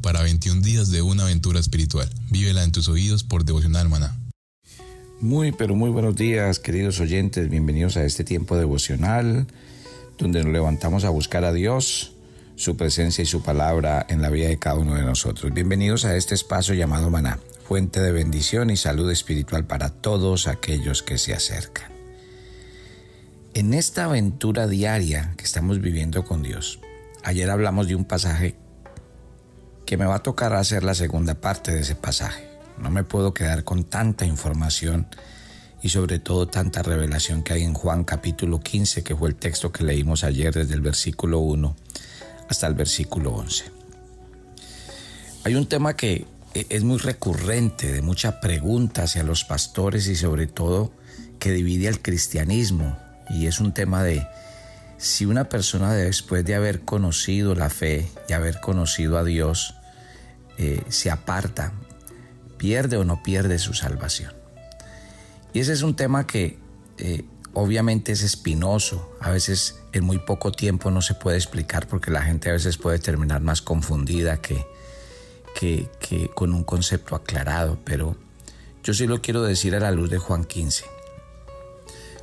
[0.00, 2.08] para 21 días de una aventura espiritual.
[2.30, 4.16] Vívela en tus oídos por Devocional Maná.
[5.20, 7.50] Muy, pero muy buenos días, queridos oyentes.
[7.50, 9.46] Bienvenidos a este tiempo devocional,
[10.16, 12.14] donde nos levantamos a buscar a Dios,
[12.56, 15.52] su presencia y su palabra en la vida de cada uno de nosotros.
[15.52, 21.02] Bienvenidos a este espacio llamado Maná, fuente de bendición y salud espiritual para todos aquellos
[21.02, 21.92] que se acercan.
[23.52, 26.78] En esta aventura diaria que estamos viviendo con Dios,
[27.22, 28.56] ayer hablamos de un pasaje
[29.86, 32.48] que me va a tocar hacer la segunda parte de ese pasaje.
[32.78, 35.06] No me puedo quedar con tanta información
[35.82, 39.72] y sobre todo tanta revelación que hay en Juan capítulo 15, que fue el texto
[39.72, 41.76] que leímos ayer desde el versículo 1
[42.48, 43.64] hasta el versículo 11.
[45.44, 50.46] Hay un tema que es muy recurrente, de mucha pregunta hacia los pastores y sobre
[50.46, 50.92] todo
[51.38, 52.96] que divide al cristianismo
[53.30, 54.26] y es un tema de
[54.98, 59.74] si una persona después de haber conocido la fe y haber conocido a Dios
[60.58, 61.72] eh, se aparta,
[62.56, 64.32] pierde o no pierde su salvación.
[65.52, 66.58] Y ese es un tema que
[66.98, 72.10] eh, obviamente es espinoso, a veces en muy poco tiempo no se puede explicar porque
[72.10, 74.64] la gente a veces puede terminar más confundida que,
[75.54, 75.88] que,
[76.34, 78.16] con un concepto aclarado, pero
[78.82, 80.84] yo sí lo quiero decir a la luz de Juan 15.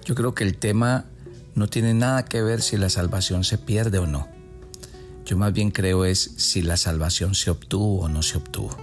[0.06, 1.06] Yo creo que el tema
[1.56, 4.28] no tiene nada que ver si la salvación se pierde o no.
[5.30, 8.76] Yo más bien creo es si la salvación se obtuvo o no se obtuvo.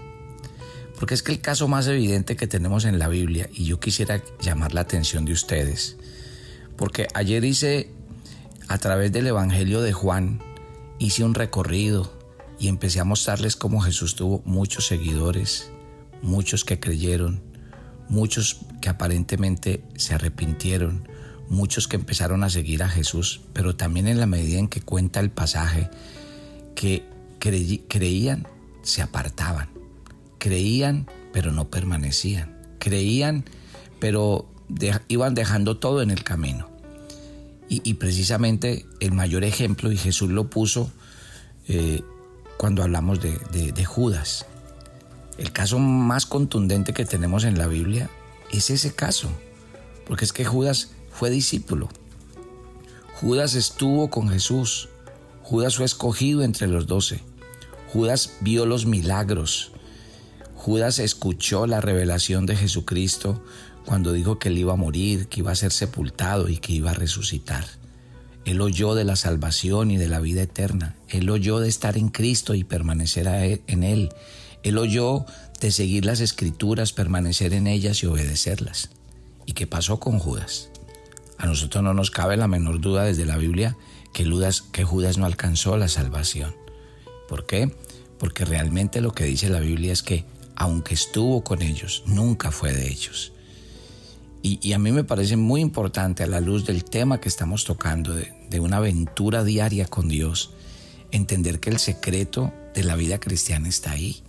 [0.97, 4.23] Porque es que el caso más evidente que tenemos en la Biblia, y yo quisiera
[4.41, 5.97] llamar la atención de ustedes,
[6.77, 7.91] porque ayer hice,
[8.69, 10.41] a través del Evangelio de Juan,
[11.01, 12.17] hice un recorrido
[12.61, 15.73] y empecé a mostrarles cómo Jesús tuvo muchos seguidores,
[16.23, 17.43] muchos que creyeron,
[18.09, 21.09] muchos que aparentemente se arrepintieron,
[21.49, 25.19] muchos que empezaron a seguir a Jesús, pero también en la medida en que cuenta
[25.19, 25.91] el pasaje
[26.77, 27.05] que
[27.89, 28.47] creían,
[28.83, 29.69] se apartaban,
[30.39, 33.45] creían, pero no permanecían, creían,
[33.99, 34.47] pero
[35.09, 36.71] iban dejando todo en el camino.
[37.69, 40.93] Y, precisamente el mayor ejemplo, y Jesús lo puso
[41.67, 42.01] eh,
[42.59, 44.47] cuando hablamos de, de Judas.
[45.37, 48.09] El caso más contundente que tenemos en la Biblia
[48.53, 49.31] es ese caso,
[50.07, 51.89] porque es que Judas fue discípulo.
[53.21, 54.89] Judas estuvo con Jesús.
[55.47, 57.21] Judas fue escogido entre los doce.
[57.93, 59.71] Judas vio los milagros.
[60.57, 63.41] Judas escuchó la revelación de Jesucristo
[63.85, 66.91] cuando dijo que él iba a morir, que iba a ser sepultado y que iba
[66.91, 67.65] a resucitar.
[68.45, 70.97] Él oyó de la salvación y de la vida eterna.
[71.09, 73.29] Él oyó de estar en Cristo y permanecer
[73.69, 74.09] en Él.
[74.65, 75.27] Él oyó
[75.61, 78.91] de seguir las escrituras, permanecer en ellas y obedecerlas.
[79.47, 80.71] ¿Y qué pasó con Judas?
[81.39, 83.77] A nosotros no nos cabe la menor duda desde la Biblia
[84.73, 86.57] que Judas, no alcanzó la salvación.
[87.29, 87.71] ¿Por qué?
[88.19, 92.73] Porque realmente lo que dice la Biblia es que aunque estuvo con ellos, nunca fue
[92.73, 93.33] de ellos.
[94.43, 98.15] Y, a mí me parece muy importante a la luz del tema que estamos tocando,
[98.15, 100.53] de una aventura diaria con Dios,
[101.11, 104.23] entender que el secreto de la vida cristiana está ahí.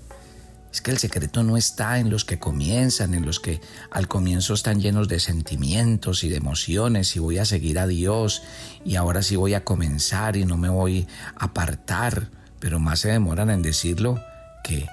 [0.77, 4.53] Es que el secreto no está en los que comienzan, en los que al comienzo
[4.53, 8.43] están llenos de sentimientos y de emociones y voy a seguir a Dios
[8.85, 12.29] y ahora sí voy a comenzar y no me voy a apartar,
[12.59, 14.23] pero más se demoran en decirlo
[14.63, 14.85] que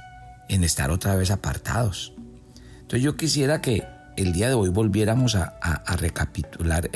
[0.49, 2.15] en estar otra vez apartados.
[2.77, 3.85] Entonces yo quisiera que
[4.17, 5.59] el día de hoy volviéramos a,
[5.99, 6.89] recapitular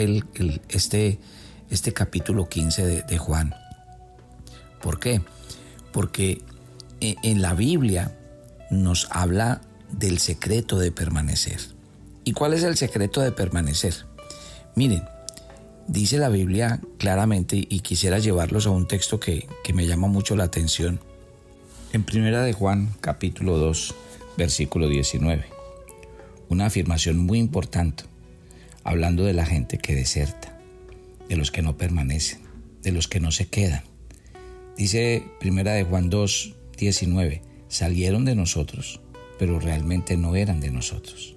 [0.71, 1.21] este,
[1.69, 3.55] este capítulo 15 de, de Juan.
[4.81, 5.21] ¿Por qué?
[5.93, 6.43] Porque
[7.03, 8.15] e, en la Biblia
[8.71, 11.61] nos habla del secreto de permanecer.
[12.25, 13.95] ¿Y cuál es el secreto de permanecer?
[14.75, 15.05] Miren,
[15.87, 20.37] dice la Biblia claramente y quisiera llevarlos a un texto que, que me llama mucho
[20.37, 21.01] la atención.
[21.93, 23.95] En Primera de Juan, capítulo 2,
[24.37, 25.47] versículo 19.
[26.51, 28.05] Una afirmación muy importante,
[28.85, 30.59] hablando de la gente que deserta,
[31.29, 32.41] de los que no permanecen,
[32.83, 33.83] de los que no se quedan.
[34.77, 39.01] Dice Primera de Juan 2, 19 salieron de nosotros,
[39.39, 41.37] pero realmente no eran de nosotros.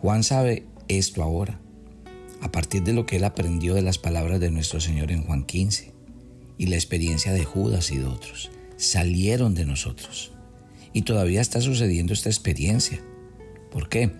[0.00, 1.60] Juan sabe esto ahora,
[2.40, 5.44] a partir de lo que él aprendió de las palabras de nuestro Señor en Juan
[5.44, 5.92] 15
[6.58, 8.50] y la experiencia de Judas y de otros.
[8.76, 10.32] Salieron de nosotros.
[10.92, 13.00] Y todavía está sucediendo esta experiencia.
[13.70, 14.10] ¿Por qué?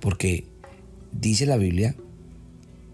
[0.00, 0.46] Porque
[1.12, 1.94] dice la Biblia,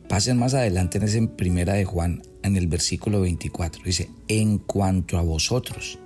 [0.09, 5.19] pasen más adelante en esa primera de Juan, en el versículo 24, dice, en cuanto
[5.19, 5.99] a vosotros,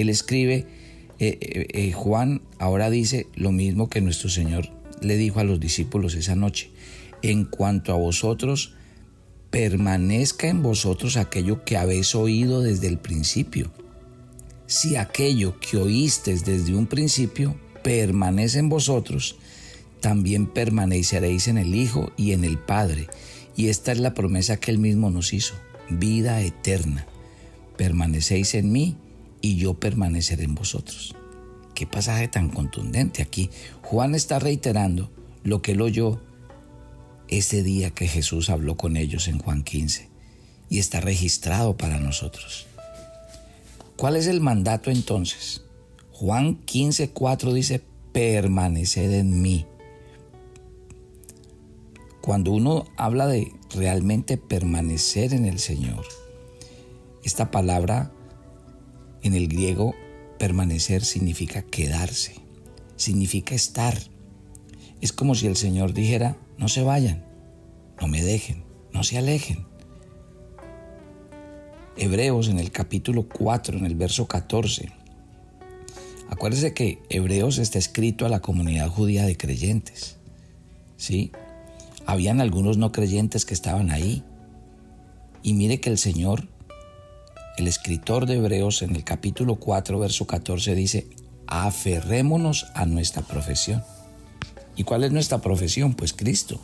[0.00, 0.66] él escribe,
[1.18, 4.70] eh, eh, eh, Juan ahora dice lo mismo que nuestro Señor
[5.02, 6.70] le dijo a los discípulos esa noche.
[7.22, 8.74] En cuanto a vosotros,
[9.50, 13.70] permanezca en vosotros aquello que habéis oído desde el principio.
[14.66, 19.36] si aquello que oísteis desde un principio permanece en vosotros,
[20.00, 23.08] también permaneceréis en el Hijo y en el Padre.
[23.56, 25.54] Y esta es la promesa que Él mismo nos hizo,
[25.90, 27.04] vida eterna.
[27.76, 28.96] Permanecéis en mí
[29.40, 31.14] y yo permaneceré en vosotros.
[31.74, 33.50] Qué pasaje tan contundente aquí.
[33.82, 35.10] Juan está reiterando
[35.42, 36.20] lo que él oyó
[37.28, 40.08] ese día que Jesús habló con ellos en Juan 15
[40.68, 42.66] y está registrado para nosotros.
[43.96, 45.62] ¿Cuál es el mandato entonces?
[46.12, 47.82] Juan 15, 4 dice,
[48.12, 49.66] permaneced en mí.
[52.20, 56.04] Cuando uno habla de realmente permanecer en el Señor,
[57.24, 58.12] esta palabra
[59.22, 59.94] en el griego
[60.38, 62.34] permanecer significa quedarse,
[62.96, 63.96] significa estar.
[65.00, 67.24] Es como si el Señor dijera, no se vayan,
[68.00, 69.66] no me dejen, no se alejen.
[71.96, 74.90] Hebreos en el capítulo 4, en el verso 14.
[76.30, 80.16] Acuérdese que Hebreos está escrito a la comunidad judía de creyentes.
[80.96, 81.32] ¿Sí?
[82.06, 84.22] Habían algunos no creyentes que estaban ahí.
[85.42, 86.48] Y mire que el Señor,
[87.60, 91.06] el escritor de Hebreos en el capítulo 4, verso 14 dice,
[91.46, 93.84] aferrémonos a nuestra profesión.
[94.76, 95.92] ¿Y cuál es nuestra profesión?
[95.92, 96.58] Pues Cristo.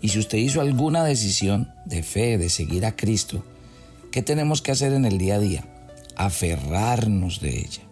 [0.00, 3.44] Y si usted hizo alguna decisión de fe, de seguir a Cristo,
[4.10, 5.64] ¿qué tenemos que hacer en el día a día?
[6.16, 7.82] Aferrarnos de ella.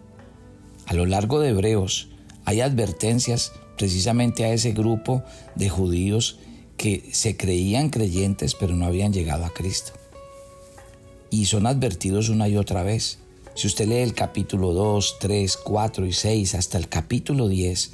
[0.87, 2.09] A lo largo de Hebreos
[2.45, 5.23] hay advertencias precisamente a ese grupo
[5.53, 6.39] de judíos
[6.77, 9.98] que se creían creyentes pero no habían llegado a Cristo.
[11.31, 13.19] Y son advertidos una y otra vez.
[13.55, 17.91] Si usted lee el capítulo 2, 3, 4 y 6 hasta el capítulo 10,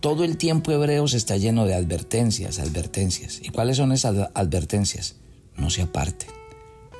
[0.00, 3.40] todo el tiempo Hebreos está lleno de advertencias, advertencias.
[3.42, 5.16] ¿Y cuáles son esas advertencias?
[5.56, 6.28] No se aparten,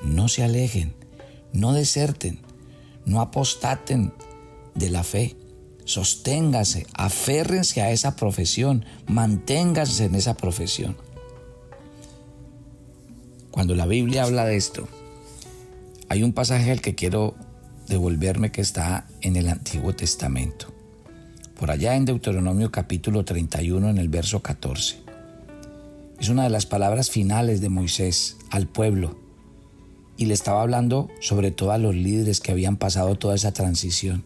[0.03, 0.95] no se alejen,
[1.53, 2.41] no deserten,
[3.05, 4.15] no apostaten
[4.75, 5.37] de la fe.
[5.85, 10.97] Sosténgase, aférrense a esa profesión, manténganse en esa profesión.
[13.51, 14.89] Cuando la Biblia habla de esto,
[16.15, 17.35] hay un pasaje al que quiero
[17.89, 20.73] devolverme que está en el Antiguo Testamento
[21.59, 25.01] por allá en Deuteronomio capítulo 31 en el verso 14.
[26.21, 29.19] Es una de las palabras finales de Moisés al pueblo
[30.17, 34.25] y le estaba hablando sobre todo a los líderes que habían pasado toda esa transición.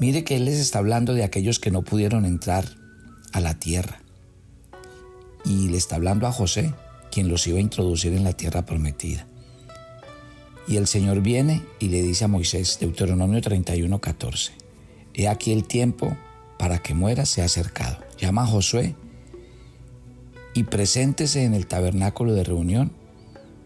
[0.00, 2.64] Mire que él les está hablando de aquellos que no pudieron entrar
[3.34, 4.00] a la tierra.
[5.44, 6.72] Y le está hablando a José,
[7.12, 9.26] quien los iba a introducir en la tierra prometida.
[10.68, 14.52] Y el Señor viene y le dice a Moisés, Deuteronomio 31, 14,
[15.14, 16.16] He aquí el tiempo
[16.58, 17.98] para que muera se ha acercado.
[18.18, 18.94] Llama a Josué
[20.54, 22.92] y preséntese en el tabernáculo de reunión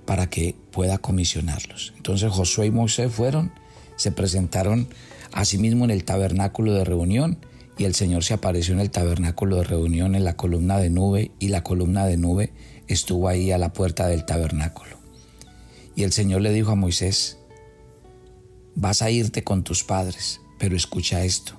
[0.05, 1.95] para que pueda comisionarlos.
[1.97, 3.53] Entonces Josué y Moisés fueron,
[3.97, 4.89] se presentaron
[5.33, 7.39] a sí mismo en el tabernáculo de reunión
[7.79, 11.31] y el Señor se apareció en el tabernáculo de reunión en la columna de nube
[11.39, 12.53] y la columna de nube
[12.89, 15.00] estuvo ahí a la puerta del tabernáculo.
[16.01, 17.37] Y el Señor le dijo a Moisés,
[18.75, 21.53] vas a irte con tus padres pero escucha esto,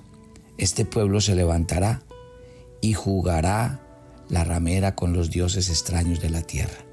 [0.58, 2.02] este pueblo se levantará
[2.80, 3.86] y jugará
[4.28, 6.84] la ramera con los dioses extraños de la tierra.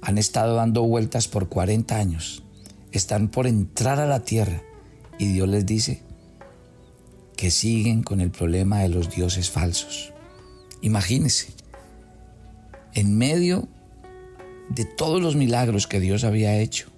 [0.00, 2.42] Han estado dando vueltas por 40 años,
[2.90, 4.62] están por entrar a la tierra
[5.18, 6.02] y Dios les dice
[7.36, 10.14] que siguen con el problema de los dioses falsos.
[10.80, 11.48] Imagínense,
[12.94, 13.68] en medio
[14.74, 16.88] de todos los milagros que Dios había hecho,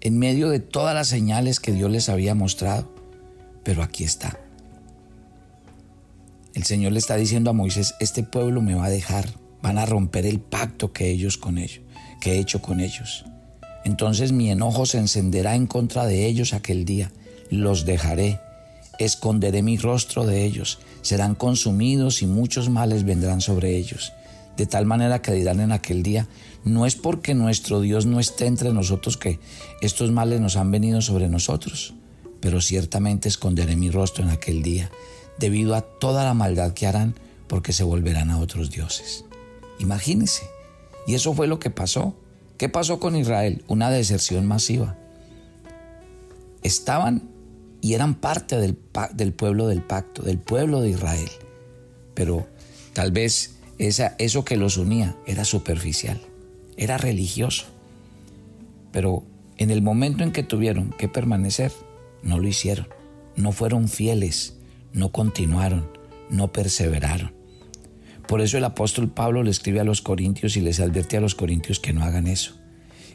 [0.00, 2.88] en medio de todas las señales que Dios les había mostrado,
[3.64, 4.38] pero aquí está.
[6.54, 9.28] El Señor le está diciendo a Moisés, este pueblo me va a dejar,
[9.60, 11.80] van a romper el pacto que ellos con ellos,
[12.20, 13.24] que he hecho con ellos.
[13.84, 17.10] Entonces mi enojo se encenderá en contra de ellos aquel día,
[17.50, 18.38] los dejaré,
[19.00, 24.12] esconderé mi rostro de ellos, serán consumidos y muchos males vendrán sobre ellos.
[24.56, 26.28] De tal manera que dirán en aquel día,
[26.64, 29.38] no es porque nuestro Dios no esté entre nosotros que
[29.80, 31.94] estos males nos han venido sobre nosotros
[32.42, 34.90] pero ciertamente esconderé mi rostro en aquel día,
[35.38, 37.14] debido a toda la maldad que harán,
[37.46, 39.24] porque se volverán a otros dioses.
[39.78, 40.42] Imagínense.
[41.06, 42.16] Y eso fue lo que pasó.
[42.58, 43.62] ¿Qué pasó con Israel?
[43.68, 44.98] Una deserción masiva.
[46.64, 47.30] Estaban
[47.80, 48.76] y eran parte del,
[49.14, 51.30] del pueblo del pacto, del pueblo de Israel.
[52.14, 52.48] Pero
[52.92, 56.20] tal vez esa, eso que los unía era superficial,
[56.82, 57.66] era religioso.
[58.90, 59.24] Pero
[59.56, 61.72] en el momento en que tuvieron que permanecer,
[62.22, 62.88] no lo hicieron,
[63.36, 64.56] no fueron fieles,
[64.92, 65.88] no continuaron,
[66.30, 67.32] no perseveraron.
[68.26, 71.34] Por eso el apóstol Pablo le escribe a los corintios y les advierte a los
[71.34, 72.56] corintios que no hagan eso,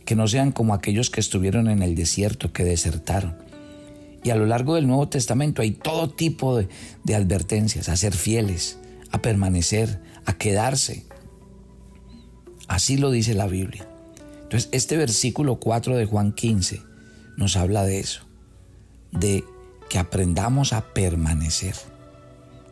[0.06, 3.36] que no sean como aquellos que estuvieron en el desierto, que desertaron.
[4.24, 6.68] Y a lo largo del Nuevo Testamento hay todo tipo de,
[7.04, 8.78] de advertencias, a ser fieles,
[9.12, 11.07] a permanecer, a quedarse.
[12.68, 13.88] Así lo dice la Biblia.
[14.44, 16.82] Entonces, este versículo 4 de Juan 15
[17.36, 18.22] nos habla de eso,
[19.12, 19.44] de
[19.90, 21.76] que aprendamos a permanecer,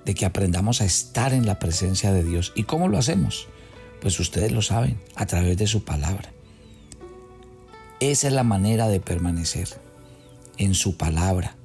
[0.05, 2.53] de que aprendamos a estar en la presencia de Dios.
[2.55, 3.47] ¿Y cómo lo hacemos?
[4.01, 6.31] Pues ustedes lo saben, a través de su palabra.
[7.99, 9.69] Esa es la manera de permanecer,
[10.57, 11.55] en su palabra,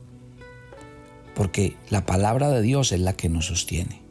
[1.34, 4.02] porque la palabra de Dios es la que nos sostiene.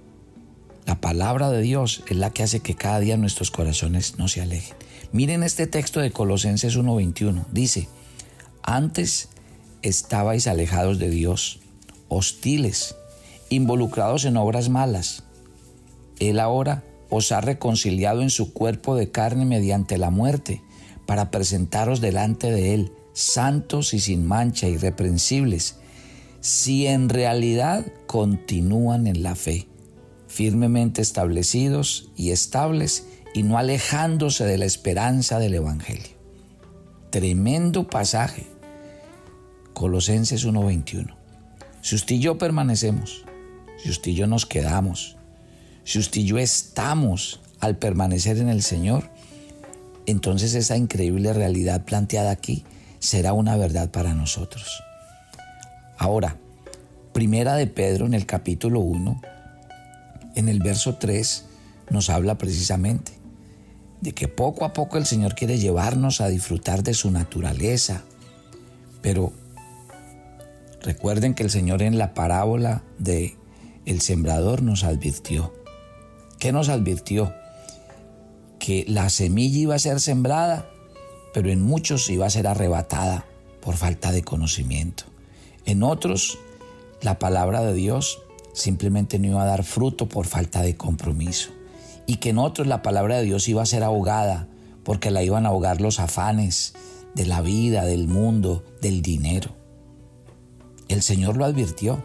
[0.90, 4.42] La palabra de Dios es la que hace que cada día nuestros corazones no se
[4.42, 4.76] alejen.
[5.12, 7.46] Miren este texto de Colosenses 1:21.
[7.52, 7.88] Dice,
[8.64, 9.30] antes
[9.84, 11.60] estabais alejados de Dios,
[12.08, 12.96] hostiles,
[13.50, 15.26] involucrados en obras malas.
[16.20, 20.64] Él ahora os ha reconciliado en su cuerpo de carne mediante la muerte,
[21.06, 25.76] para presentaros delante de Él, santos y sin mancha, irreprensibles,
[26.42, 29.68] si en realidad continúan en la fe,
[30.30, 36.18] firmemente establecidos y estables, y no alejándose de la esperanza del Evangelio.
[37.10, 38.48] Tremendo pasaje.
[39.74, 41.16] Colosenses 1:21.
[41.82, 43.26] Si usted y yo permanecemos,
[43.84, 45.18] si usted y yo nos quedamos,
[45.84, 49.10] si usted y yo estamos al permanecer en el Señor,
[50.06, 52.64] entonces esa increíble realidad planteada aquí
[53.00, 54.84] será una verdad para nosotros.
[55.98, 56.38] Ahora,
[57.14, 59.22] primera de Pedro en el capítulo 1,
[60.40, 61.46] en el verso 3,
[61.90, 63.12] nos habla precisamente
[64.02, 68.04] de que poco a poco el Señor quiere llevarnos a disfrutar de su naturaleza.
[69.02, 69.34] Pero
[70.82, 73.36] recuerden que el Señor en la parábola de
[73.86, 75.54] el sembrador nos advirtió.
[76.38, 77.34] ¿Qué nos advirtió?
[78.60, 80.70] Que la semilla iba a ser sembrada,
[81.34, 83.26] pero en muchos iba a ser arrebatada
[83.62, 85.04] por falta de conocimiento.
[85.66, 86.38] En otros,
[87.02, 88.20] la palabra de Dios
[88.54, 91.52] simplemente no iba a dar fruto por falta de compromiso
[92.10, 94.48] y que en otros la palabra de Dios iba a ser ahogada
[94.84, 96.74] porque la iban a ahogar los afanes
[97.14, 99.52] de la vida, del mundo, del dinero.
[100.88, 102.04] El Señor lo advirtió.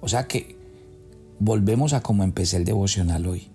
[0.00, 0.56] O sea que
[1.38, 3.48] volvemos a como empecé el devocional hoy.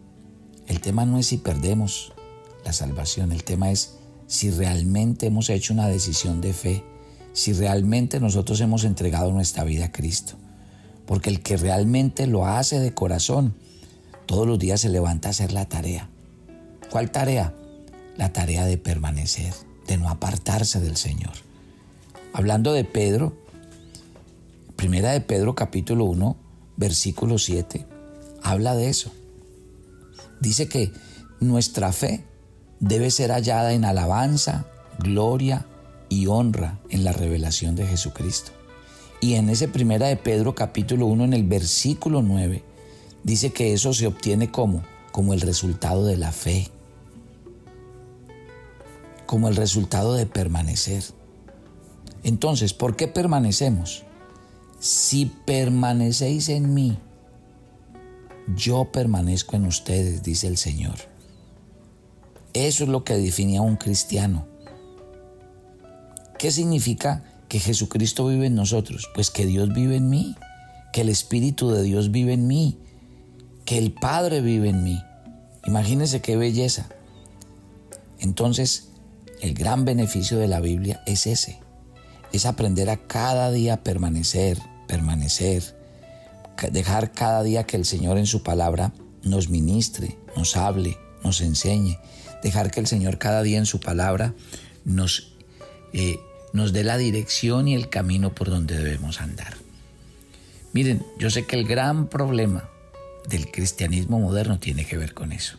[0.68, 2.14] El tema no es si perdemos
[2.64, 3.98] la salvación, el tema es
[4.28, 6.84] si realmente hemos hecho una decisión de fe,
[7.34, 10.36] si realmente nosotros hemos entregado nuestra vida a Cristo.
[11.08, 13.56] Porque el que realmente lo hace de corazón,
[14.28, 16.10] todos los días se levanta a hacer la tarea.
[16.92, 17.56] ¿Cuál tarea?
[18.18, 19.54] La tarea de permanecer,
[19.88, 21.34] de no apartarse del Señor.
[22.34, 23.36] Hablando de Pedro,
[24.76, 26.36] primera de Pedro capítulo 1,
[26.76, 27.86] versículo 7,
[28.44, 29.12] habla de eso.
[30.40, 30.92] Dice que
[31.40, 32.24] nuestra fe
[32.80, 34.66] debe ser hallada en alabanza,
[35.00, 35.66] gloria
[36.10, 38.52] y honra en la revelación de Jesucristo.
[39.20, 42.64] Y en ese primera de Pedro capítulo 1 en el versículo 9
[43.24, 46.70] dice que eso se obtiene como, como el resultado de la fe,
[49.26, 51.04] como el resultado de permanecer.
[52.24, 54.04] Entonces, ¿por qué permanecemos?
[54.80, 57.00] Si permanecéis en mí,
[58.56, 60.96] yo permanezco en ustedes, dice el Señor.
[62.54, 64.46] Eso es lo que define a un cristiano.
[66.38, 69.10] ¿Qué significa que Jesucristo vive en nosotros?
[69.14, 70.36] Pues que Dios vive en mí,
[70.94, 72.78] que el Espíritu de Dios vive en mí,
[73.66, 75.02] que el Padre vive en mí.
[75.66, 76.88] Imagínense qué belleza.
[78.20, 78.90] Entonces,
[79.42, 81.60] el gran beneficio de la Biblia es ese,
[82.32, 85.76] es aprender a cada día permanecer, permanecer,
[86.72, 92.00] dejar cada día que el Señor en su palabra nos ministre, nos hable, nos enseñe,
[92.42, 94.34] dejar que el Señor cada día en su palabra
[94.86, 95.36] nos,
[95.94, 96.18] eh,
[96.54, 99.56] nos dé la dirección y el camino por donde debemos andar.
[100.74, 102.70] Miren, yo sé que el gran problema
[103.28, 105.58] del cristianismo moderno tiene que ver con eso.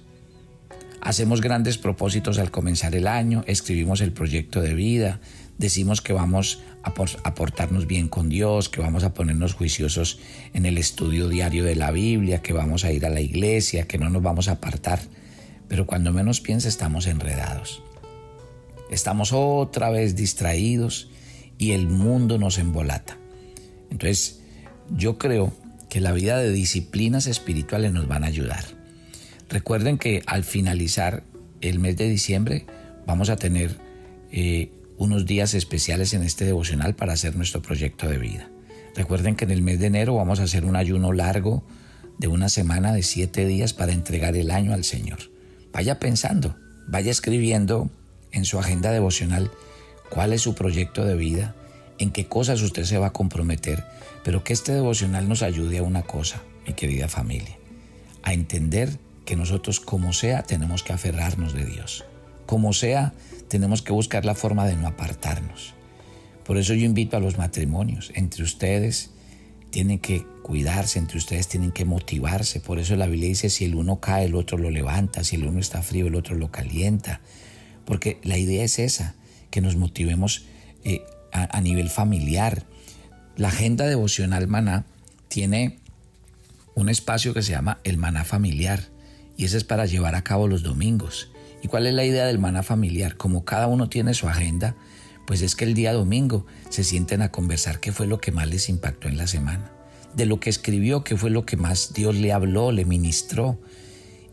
[1.00, 5.20] Hacemos grandes propósitos al comenzar el año, escribimos el proyecto de vida,
[5.56, 10.18] decimos que vamos a portarnos bien con Dios, que vamos a ponernos juiciosos
[10.54, 13.98] en el estudio diario de la Biblia, que vamos a ir a la iglesia, que
[13.98, 15.00] no nos vamos a apartar.
[15.68, 17.82] Pero cuando menos piensa estamos enredados.
[18.90, 21.10] Estamos otra vez distraídos
[21.58, 23.18] y el mundo nos embolata.
[23.90, 24.40] Entonces,
[24.96, 25.52] yo creo
[25.88, 28.64] que la vida de disciplinas espirituales nos van a ayudar.
[29.48, 31.24] Recuerden que al finalizar
[31.60, 32.66] el mes de diciembre
[33.06, 33.76] vamos a tener
[34.30, 38.50] eh, unos días especiales en este devocional para hacer nuestro proyecto de vida.
[38.94, 41.64] Recuerden que en el mes de enero vamos a hacer un ayuno largo
[42.18, 45.18] de una semana de siete días para entregar el año al Señor.
[45.72, 46.56] Vaya pensando,
[46.88, 47.90] vaya escribiendo
[48.38, 49.50] en su agenda devocional
[50.10, 51.54] cuál es su proyecto de vida,
[51.98, 53.84] en qué cosas usted se va a comprometer,
[54.24, 57.58] pero que este devocional nos ayude a una cosa, mi querida familia,
[58.22, 62.04] a entender que nosotros como sea tenemos que aferrarnos de Dios.
[62.46, 63.12] Como sea,
[63.48, 65.74] tenemos que buscar la forma de no apartarnos.
[66.44, 69.10] Por eso yo invito a los matrimonios, entre ustedes
[69.70, 72.60] tienen que cuidarse, entre ustedes tienen que motivarse.
[72.60, 75.46] Por eso la Biblia dice, si el uno cae, el otro lo levanta, si el
[75.46, 77.20] uno está frío, el otro lo calienta.
[77.88, 79.14] Porque la idea es esa,
[79.50, 80.44] que nos motivemos
[80.84, 82.66] eh, a, nivel familiar.
[83.34, 84.84] La agenda devocional maná
[85.28, 85.78] tiene
[86.74, 88.82] un espacio que se llama el maná familiar
[89.38, 91.30] y ese es para llevar a cabo los domingos.
[91.62, 93.16] ¿Y cuál es la idea del maná familiar?
[93.16, 94.76] Como cada uno tiene su agenda,
[95.26, 98.48] pues es que el día domingo se sienten a conversar qué fue lo que más
[98.48, 99.72] les impactó en la semana,
[100.14, 103.58] de lo que escribió, qué fue lo que más Dios le habló, le ministró.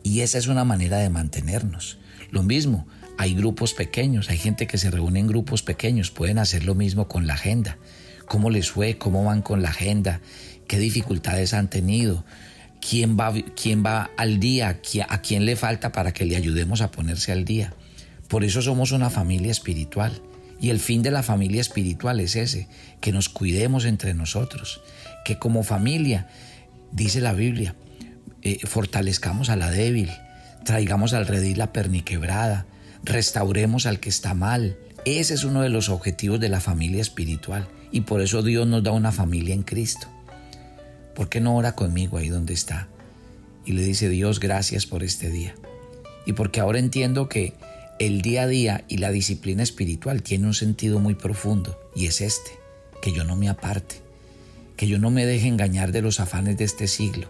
[0.03, 1.99] Y esa es una manera de mantenernos.
[2.31, 2.85] Lo mismo,
[3.17, 7.07] hay grupos pequeños, hay gente que se reúne en grupos pequeños, pueden hacer lo mismo
[7.07, 7.77] con la agenda.
[8.27, 8.97] ¿Cómo les fue?
[8.97, 10.21] ¿Cómo van con la agenda?
[10.67, 12.25] ¿Qué dificultades han tenido?
[12.87, 14.79] ¿Quién va, quién va al día?
[15.09, 17.73] ¿A quién le falta para que le ayudemos a ponerse al día?
[18.27, 20.21] Por eso somos una familia espiritual.
[20.59, 22.67] Y el fin de la familia espiritual es ese,
[23.01, 24.81] que nos cuidemos entre nosotros,
[25.25, 26.29] que como familia,
[26.91, 27.75] dice la Biblia,
[28.41, 30.11] eh, fortalezcamos a la débil,
[30.63, 32.65] traigamos al redil la perniquebrada,
[33.05, 34.77] restauremos al que está mal.
[35.05, 38.83] Ese es uno de los objetivos de la familia espiritual y por eso Dios nos
[38.83, 40.07] da una familia en Cristo.
[41.13, 42.87] ¿Por qué no ora conmigo ahí donde está?
[43.63, 45.55] Y le dice Dios, gracias por este día.
[46.25, 47.53] Y porque ahora entiendo que
[47.99, 52.19] el día a día y la disciplina espiritual tiene un sentido muy profundo y es
[52.19, 52.51] este,
[53.01, 53.95] que yo no me aparte,
[54.75, 57.29] que yo no me deje engañar de los afanes de este siglo,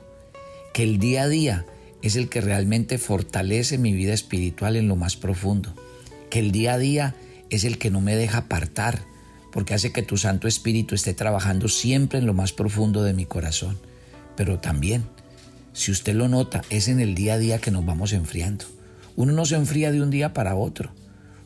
[0.73, 1.65] que el día a día
[2.01, 5.73] es el que realmente fortalece mi vida espiritual en lo más profundo.
[6.29, 7.15] Que el día a día
[7.49, 9.01] es el que no me deja apartar,
[9.51, 13.25] porque hace que tu Santo Espíritu esté trabajando siempre en lo más profundo de mi
[13.25, 13.79] corazón.
[14.35, 15.05] Pero también,
[15.73, 18.65] si usted lo nota, es en el día a día que nos vamos enfriando.
[19.15, 20.91] Uno no se enfría de un día para otro.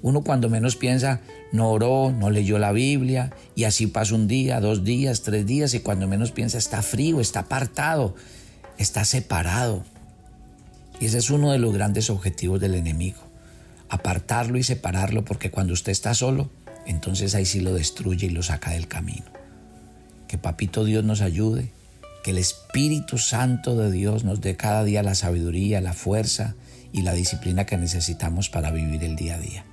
[0.02, 1.22] Uno cuando menos piensa,
[1.52, 5.74] no oró, no leyó la Biblia, y así pasa un día, dos días, tres días,
[5.74, 8.16] y cuando menos piensa está frío, está apartado,
[8.78, 9.84] está separado.
[11.00, 13.22] Y ese es uno de los grandes objetivos del enemigo.
[13.90, 16.50] Apartarlo y separarlo porque cuando usted está solo,
[16.86, 19.26] entonces ahí sí lo destruye y lo saca del camino.
[20.28, 21.72] Que Papito Dios nos ayude,
[22.24, 26.56] que el Espíritu Santo de Dios nos dé cada día la sabiduría, la fuerza
[26.92, 29.66] y la disciplina que necesitamos para vivir el día a día.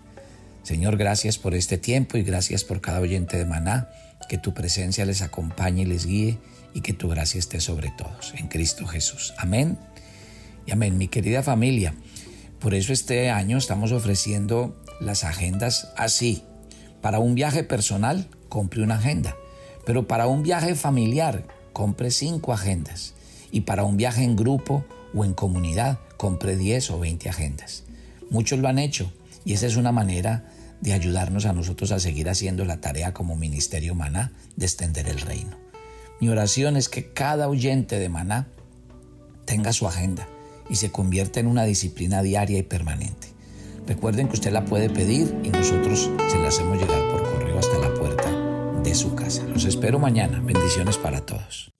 [0.62, 3.88] Señor, gracias por este tiempo y gracias por cada oyente de Maná.
[4.28, 6.38] Que tu presencia les acompañe y les guíe
[6.74, 8.34] y que tu gracia esté sobre todos.
[8.36, 9.34] En Cristo Jesús.
[9.38, 9.78] Amén
[10.66, 11.94] y amén, mi querida familia.
[12.58, 16.42] Por eso este año estamos ofreciendo las agendas así.
[17.00, 19.36] Para un viaje personal, compre una agenda.
[19.84, 23.14] Pero para un viaje familiar, compre cinco agendas.
[23.52, 27.84] Y para un viaje en grupo o en comunidad, compre 10 o 20 agendas.
[28.28, 29.12] Muchos lo han hecho
[29.44, 30.50] y esa es una manera
[30.80, 35.20] de ayudarnos a nosotros a seguir haciendo la tarea como Ministerio Maná de extender el
[35.20, 35.56] reino.
[36.20, 38.48] Mi oración es que cada oyente de Maná
[39.44, 40.26] tenga su agenda
[40.68, 43.28] y se convierte en una disciplina diaria y permanente.
[43.86, 47.78] Recuerden que usted la puede pedir y nosotros se la hacemos llegar por correo hasta
[47.78, 48.30] la puerta
[48.82, 49.44] de su casa.
[49.44, 50.40] Los espero mañana.
[50.40, 51.70] Bendiciones para todos.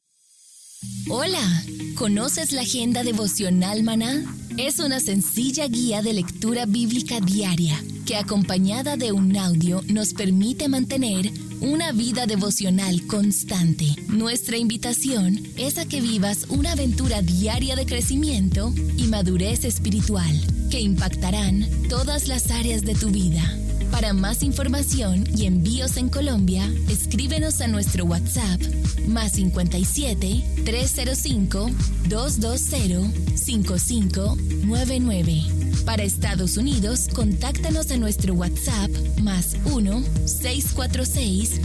[1.08, 1.62] Hola,
[1.96, 4.22] ¿conoces la agenda devocional maná?
[4.56, 10.68] Es una sencilla guía de lectura bíblica diaria que acompañada de un audio nos permite
[10.68, 13.94] mantener una vida devocional constante.
[14.08, 20.34] Nuestra invitación es a que vivas una aventura diaria de crecimiento y madurez espiritual
[20.70, 23.42] que impactarán todas las áreas de tu vida.
[23.90, 28.60] Para más información y envíos en Colombia, escríbenos a nuestro WhatsApp
[29.06, 31.70] más 57 305
[32.08, 35.65] 220 5599.
[35.86, 38.90] Para Estados Unidos, contáctanos en nuestro WhatsApp
[39.22, 41.60] más 1 646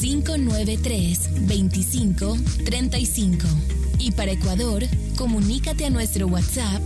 [0.00, 3.48] 593 2535.
[3.98, 4.84] Y para Ecuador,
[5.16, 6.80] comunícate a nuestro WhatsApp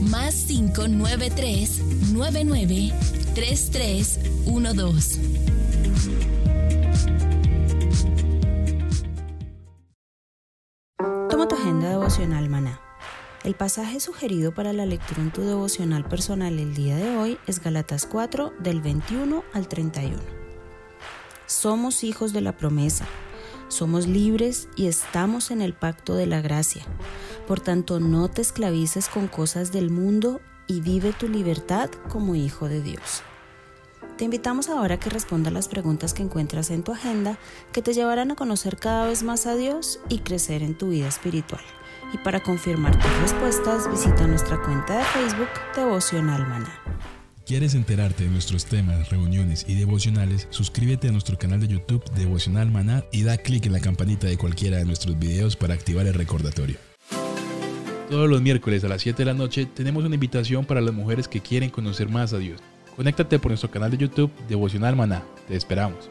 [0.00, 1.80] más 593
[2.12, 2.92] 99
[3.34, 5.41] 3312.
[13.52, 17.62] El pasaje sugerido para la lectura en tu devocional personal el día de hoy es
[17.62, 20.16] Galatas 4 del 21 al 31.
[21.44, 23.04] Somos hijos de la promesa,
[23.68, 26.82] somos libres y estamos en el pacto de la gracia.
[27.46, 32.70] Por tanto, no te esclavices con cosas del mundo y vive tu libertad como hijo
[32.70, 33.22] de Dios.
[34.16, 37.36] Te invitamos ahora a que respondas las preguntas que encuentras en tu agenda
[37.70, 41.08] que te llevarán a conocer cada vez más a Dios y crecer en tu vida
[41.08, 41.60] espiritual.
[42.12, 46.82] Y para confirmar tus respuestas, visita nuestra cuenta de Facebook Devocional Maná.
[47.46, 50.46] ¿Quieres enterarte de nuestros temas, reuniones y devocionales?
[50.50, 54.38] Suscríbete a nuestro canal de YouTube Devocional Maná y da clic en la campanita de
[54.38, 56.76] cualquiera de nuestros videos para activar el recordatorio.
[58.10, 61.28] Todos los miércoles a las 7 de la noche tenemos una invitación para las mujeres
[61.28, 62.60] que quieren conocer más a Dios.
[62.94, 65.22] Conéctate por nuestro canal de YouTube Devocional Maná.
[65.48, 66.10] Te esperamos.